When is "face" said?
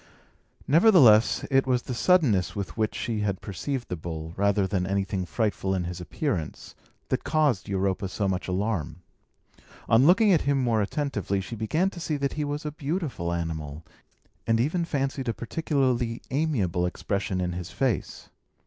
17.69-18.29